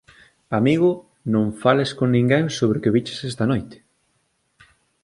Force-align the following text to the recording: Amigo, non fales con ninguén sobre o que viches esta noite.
Amigo, 0.59 0.91
non 1.33 1.45
fales 1.61 1.91
con 1.97 2.07
ninguén 2.15 2.45
sobre 2.59 2.77
o 2.79 2.81
que 2.83 2.93
viches 2.95 3.19
esta 3.31 3.45
noite. 3.51 3.77